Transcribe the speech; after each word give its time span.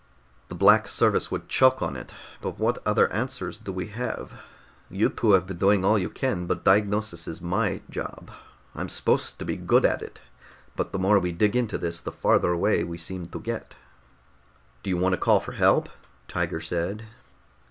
"The 0.47 0.55
Black 0.55 0.87
Service 0.87 1.29
would 1.29 1.47
choke 1.47 1.79
on 1.83 1.95
it 1.95 2.11
but 2.41 2.57
what 2.57 2.81
other 2.87 3.07
answer 3.13 3.51
do 3.51 3.71
we 3.71 3.89
have? 3.89 4.33
You 4.89 5.09
two 5.09 5.33
have 5.33 5.45
been 5.45 5.57
doing 5.59 5.85
all 5.85 5.99
you 5.99 6.09
can, 6.09 6.47
but 6.47 6.63
diagnosis 6.63 7.27
is 7.27 7.39
my 7.39 7.83
job. 7.87 8.31
I'm 8.73 8.89
supposed 8.89 9.37
to 9.37 9.45
be 9.45 9.55
good 9.55 9.85
at 9.85 10.01
it, 10.01 10.19
but 10.75 10.91
the 10.91 10.97
more 10.97 11.19
we 11.19 11.31
dig 11.31 11.55
into 11.55 11.77
this, 11.77 12.01
the 12.01 12.11
farther 12.11 12.51
away 12.51 12.83
we 12.83 12.97
seem 12.97 13.27
to 13.27 13.39
get." 13.39 13.75
"Do 14.81 14.89
you 14.89 14.97
want 14.97 15.13
to 15.13 15.17
call 15.21 15.39
for 15.39 15.51
help?" 15.51 15.87
Tiger 16.27 16.61
said. 16.61 17.05